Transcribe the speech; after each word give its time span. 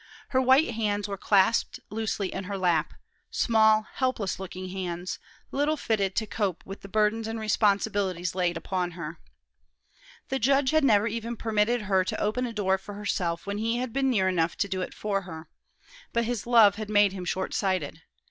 Her 0.29 0.41
white 0.41 0.71
hands 0.71 1.07
were 1.07 1.15
clasped 1.15 1.79
loosely 1.91 2.33
in 2.33 2.45
her 2.45 2.57
lap; 2.57 2.95
small, 3.29 3.83
helpless 3.83 4.39
looking 4.39 4.69
hands, 4.69 5.19
little 5.51 5.77
fitted 5.77 6.15
to 6.15 6.25
cope 6.25 6.65
with 6.65 6.81
the 6.81 6.87
burdens 6.89 7.27
and 7.27 7.39
responsibilities 7.39 8.33
laid 8.33 8.57
upon 8.57 8.93
her. 8.97 9.19
The 10.29 10.39
judge 10.39 10.71
had 10.71 10.83
never 10.83 11.05
even 11.05 11.37
permitted 11.37 11.81
her 11.83 12.03
to 12.03 12.19
open 12.19 12.47
a 12.47 12.51
door 12.53 12.79
for 12.79 12.95
herself 12.95 13.45
when 13.45 13.59
he 13.59 13.77
had 13.77 13.93
been 13.93 14.09
near 14.09 14.27
enough 14.27 14.57
to 14.57 14.67
do 14.67 14.81
it 14.81 14.95
for 14.95 15.21
her. 15.21 15.49
But 16.13 16.25
his 16.25 16.47
love 16.47 16.77
had 16.77 16.89
made 16.89 17.11
him 17.13 17.23
short 17.23 17.53
sighted. 17.53 18.01